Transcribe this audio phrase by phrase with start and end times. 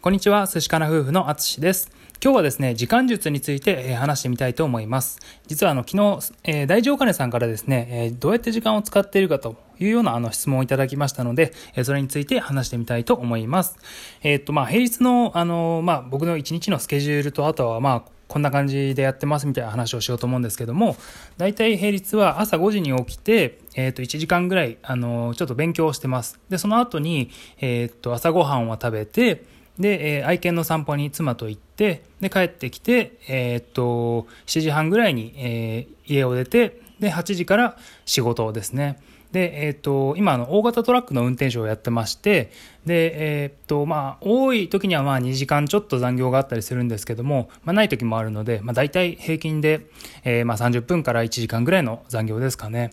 [0.00, 1.90] こんにちは、寿司かな夫婦のあつしです。
[2.22, 5.18] 今日はですね、時間術について、話してみたいと思います。
[5.48, 13.76] 実はあの、昨日、えー、大丈夫金さんからですね、えー、どうやって時間を使っているかというようなあの質問をいただきましたので、えー、それについて話してみたいと思います。
[14.22, 20.96] えっと、まあ、平日の、あの、まあ、僕の一日のスケジュールと、あとはまあ、こんな感じでやってますみたいな話をしようと思うんですけども、
[21.38, 26.38] 大体平日は朝5時に起きて、えっ、ー、と、1時間ぐらい、あの、ちょっと勉強をしてます。
[26.50, 27.30] で、その後に、
[27.60, 38.98] えっ、ー、と、朝ごはんを食べて、で、えー、愛犬の散歩に妻と行って、で、帰ってきて、えー、っと、7時半ぐらいに、えー、家を出て、で、8時から仕事ですね。
[39.32, 42.50] で、えっ、と、今、あの、大型トラックの運転手をやってまして、
[42.86, 49.86] で、えっ、と、まあ、多い時にはまあ2時間ちょっと残業があったりするんですけども、まあ、ない時もあるので、まあ、大体平均で、
[50.24, 52.92] えー、まあ30分から1時間ぐらいの残業ですかね。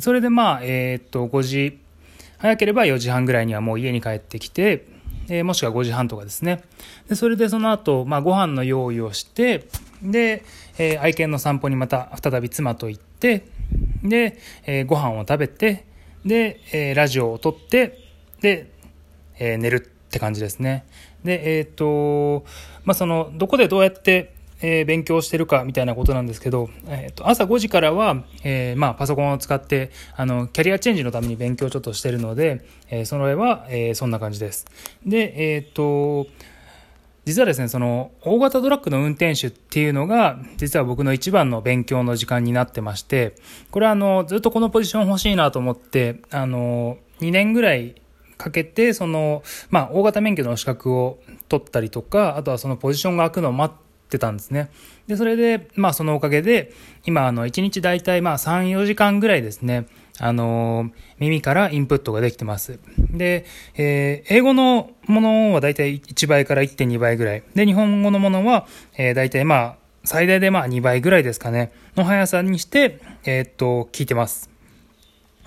[0.00, 1.78] それでまあ、えっ、と、5時、
[2.38, 4.95] 早ければ4時半ぐらいにはもう家に帰ってきて、
[5.28, 6.62] えー、もしくは5時半とかですね。
[7.08, 9.68] で、それでその後、まあ、ご飯の用意をして、
[10.02, 10.44] で、
[10.78, 13.46] えー、愛犬の散歩にまた再び妻と行って、
[14.02, 15.86] で、えー、ご飯を食べて、
[16.24, 17.98] で、えー、ラジオを撮って、
[18.40, 18.70] で、
[19.38, 20.86] えー、寝るって感じですね。
[21.24, 22.44] で、えっ、ー、と、
[22.84, 34.66] まあ、その、どこでどうやってえー、勉強してるかみたいなことなんですけど、えーと、朝5時からは、えーまあ、パソコンを使ってあのキャリアチェンジのために勉強ちょっとしてるので、えー、その絵は、え、そんな感じです。
[35.04, 36.26] で、えっ、と
[37.26, 43.34] 実はですね、その大型トラックの運転手っていうのが、実は僕の一番の勉強の時間になってまして、
[43.72, 47.96] これはあの、ずっとこのポジション欲しいなと思って、あの、2年ぐらい
[48.38, 51.18] かけて、その、まあ、大型免許の資格を
[51.48, 54.70] 取ったりとか、あとはそのポジションが空くのを待って、ってたんですね。
[55.08, 56.72] で、それで、まあそのおかげで、
[57.04, 59.86] 今あの1日大体まあ3、4時間ぐらいですね、
[60.18, 62.78] あの耳からインプットができてます。
[63.10, 67.42] で、えー、英語のものは大体1倍から1.2倍ぐらい。
[67.54, 74.50] で、日本語のものは、えー、大体まあ、最大でまあ2倍ぐらいですかね、の速さにして、えー、っと、聞いてます。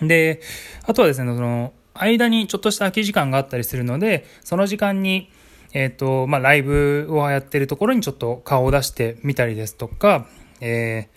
[0.00, 0.40] で、
[0.84, 5.30] あとはですね、その、間にちょっとした空き時間があったりするので、その時間に、
[5.76, 10.26] えっ、ー、と、まあ、ライブをやってるところにちょっと顔を出してみたりですとか、
[10.62, 11.14] えー、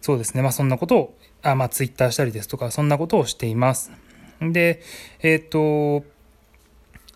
[0.00, 3.92] そうですね、まあ、そんなことを、あまあ、ツイッターしたりですとか、そんなことをしています。
[4.40, 4.80] で、
[5.20, 6.06] えっ、ー、と、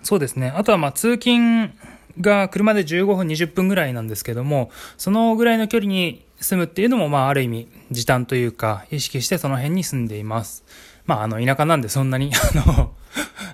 [0.03, 1.73] そうですね、あとは、ま、通勤
[2.21, 10.67] が車で15分、20分ぐらいなんですけども、そのぐらいの距離に住むっていうのも、まあ、ある意味、時短というか、意識してその辺に住んでいます。
[11.07, 12.95] まあ、あの、田舎なんでそんなに、 あの、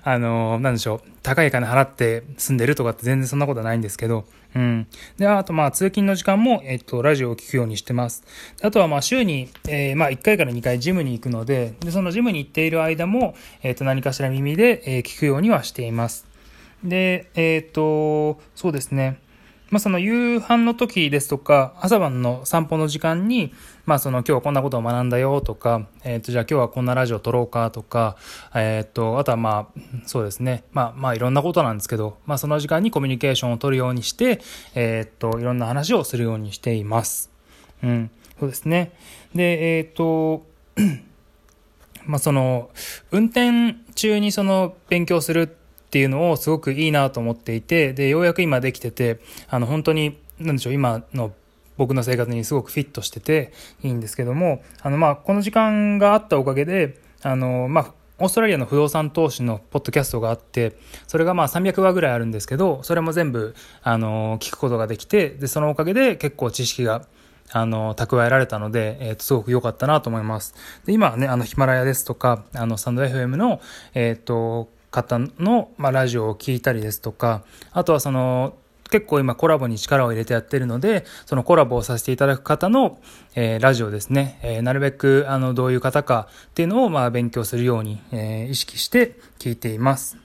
[0.03, 4.25] あの、なんでしょう、高い金払って住んでるとかって全然そんなことはないんですけど、
[4.55, 4.87] うん。
[5.17, 8.23] で、あとまあ通勤の時間も、えっと、ラジオを聞くようにしてます。
[8.61, 16.25] あとはまあ週に、えー、まあ1回から2回ジムに行くので、で、そのジムに行っている間も、えっと、何かしら耳で、えー、聞くようにはしています。
[16.83, 19.19] で、えっと、そうですね。
[19.71, 23.53] まあ、その夕飯の時ですとか、朝晩の散歩の時間に、
[23.85, 28.17] まあ、その今日はこんなことを学んだよとか、えっ、ー、と、じゃあ今日はこんなラジオ撮ろうかとか、
[28.53, 30.65] えっ、ー、と、あとはまあ、そうですね。
[30.73, 34.41] まあ、まあ、いろんなことなんですけど、まあ、その時間にコミュニケーションを取るようにして、
[34.75, 37.31] えっ、ー、と、いろんな話をするようにしています。
[37.81, 38.11] うん。
[38.41, 38.91] そうですね。
[39.33, 40.45] で、えっ、と、
[42.05, 42.71] まあ、その、
[43.11, 45.55] 運転中にその勉強する
[45.91, 49.19] っていうのをすごくいいなと思っていて、で、ようやく今できてて、
[49.49, 51.33] あの、本当に、なんでしょう、今の
[51.75, 53.51] 僕の生活にすごくフィットしてて
[53.83, 63.53] いいんですけども、あの、まあ、この時間があったおかげで、あの、まあ、オーストラリアの不動産投資のポッドキャストがあって、それがまあ300話ぐらいあるんですけど、それも全部、
[63.83, 67.05] あの、聞くことができて、で、そのおかげで結構知識が、
[67.51, 70.53] あの、蓄えられたので、えっ、ー、と、すごく良かったなと思います。
[70.85, 73.59] で、今ね、あの、ヒマラヤですとか、あの、スタンド FM の、
[73.93, 78.55] えっ、ー、と、方の、まあ、ラジオを聞いたりですとか、あとはその、
[78.91, 82.99] 結構今コラボに力を入れてやってるので、そのコラボをさせていただく方の、
[83.35, 90.17] えー、ラジオですね、えー、なるべくあのどういう方かっていうのをまあ勉強するように、えー、意識して聞いています。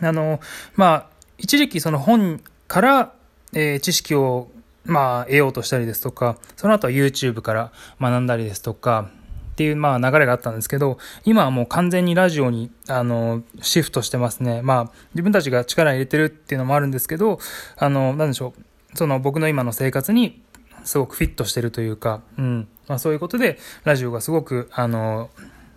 [0.00, 0.40] あの、
[0.74, 1.06] まあ、
[1.36, 3.12] 一時期その本から、
[3.52, 4.48] えー、知識を
[4.84, 9.10] まあ得ようとしたりですとか、その後は YouTube から学んだりですとか、
[9.60, 10.96] っていう、まあ、流れがあったんですけど、
[11.26, 14.62] 今はもう完全にラジオに、あの、シフトしてますね。
[14.62, 17.38] まあ、自分たちが力入れてるっていうのもあるんですけど、
[17.76, 18.96] あの、なんでしょう。
[18.96, 20.40] その僕の今の生活に
[20.84, 22.68] すごくフィットしてるというか、うん。
[22.88, 25.28] まあ、そういうことで、ラジオがすごく、あの、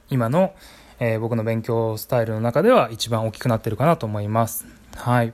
[0.09, 0.53] 今の、
[1.01, 4.65] えー、僕の勉強スタイルの中では一番大きくなってるかなと思います。
[4.95, 5.33] はい。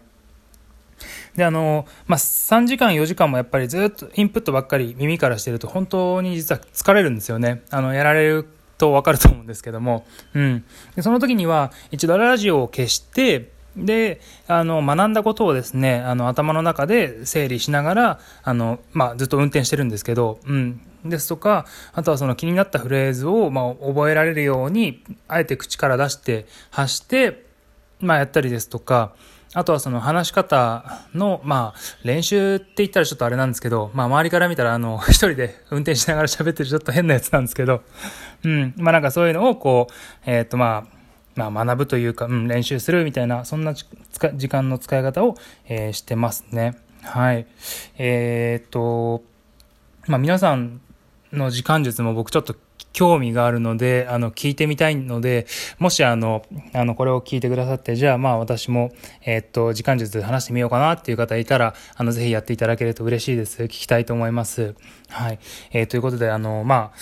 [1.35, 7.63] で、あの、まあ、3時間、4時間もやっぱりずっとインプットばっかり耳からしてると本当に実は疲れるんですよね。
[7.69, 8.47] あの、やられる
[8.77, 10.63] とわかると思うんですけども、うん。
[10.95, 20.81] で、その時には一度ラジオを消して、で、あの、学んだことをですね、あの、頭の中で整理しながら、あの、まあ、ずっと運転してるんですけど、うん。
[21.05, 27.45] ですとか、あとはその気になったフレーズを、まあ、覚えられるように、あえて口から出して、発して、
[27.99, 29.13] まあ、やったりですとか、
[29.53, 37.81] あとはその話し方の、まあ、練習って言ったらちょっとあれなんですけど、まあ、周りから見たら、あの、 一人で運転しながら喋ってるちょっと変なやつなんですけど、
[38.43, 38.73] うん。
[38.77, 39.93] まあ、なんかそういうのを、こう、
[40.25, 40.87] えっ、ー、と、ま
[41.35, 45.35] あ、まあ、学ぶというか、うん、練習するみたいな、そんな時間の使い方を、
[45.67, 46.77] えー、してますね。
[47.01, 47.47] はい。
[47.97, 49.23] えー、っと、
[50.07, 50.81] まあ、皆さん
[51.33, 52.55] の時間術も僕ちょっと
[52.93, 55.47] 興味があるので、あの、聞いてみたいので、
[55.77, 56.43] もしあの、
[56.73, 58.91] あの、これを聞いてくださって、じゃあまあ私も、
[59.23, 63.63] えー、っと、時間術で話してみようかなっていう方いたら、あの、ぜひやっていただけると嬉しいです。
[63.63, 64.75] 聞きたいと思います。
[65.09, 65.39] はい。
[65.71, 66.97] えー、ということで、あの、まあ、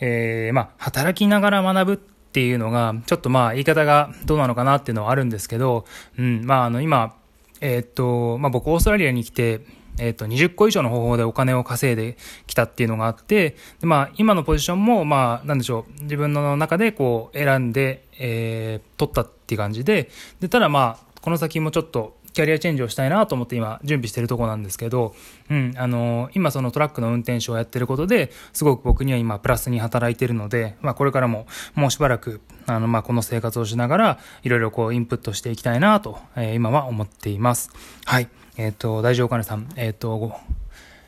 [0.00, 1.96] えー、まあ、働きながら学ぶっ
[2.34, 5.84] ていうのが、ちょっとまあ言い方がどうなのかなっていうのはあるんですけど、
[6.18, 7.14] うん、まああの今、
[7.60, 9.60] えー、っと、まあ僕オーストラリアに来て、
[9.98, 20.10] えっ、と、20個以上の方法でお金を稼いできたっていうのがあって、でまあ、今のポジションも、まあ、なんでしょう、自分の中でこう、選んで、えー、取ったっていう感じで、
[20.40, 25.14] で、ただまあ、この先もちょっと、キャリアチェンジをしたいなと思って今準備してるとこなんですけど、
[25.50, 37.70] うん、あのー、今そのトラックの運転手をやってることで、すごく僕には今プラスに働いてるので、まあこれからももうしばらく、あの、まあこの生活をしながら、いろいろこうインプットしていきたいなと、えー、今は思っています。
[38.04, 38.28] はい。
[38.56, 40.34] えっ、ー、と、大丈夫かねさん、えっ、と、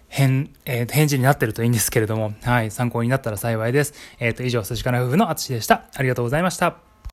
[0.09, 3.95] 返、えー、返事になってるといいんですけれども、はい、参考になったら幸いです。
[4.21, 5.87] えっ、と、以上、筋金夫婦のあつしでした。
[5.95, 6.86] ありがとうございました。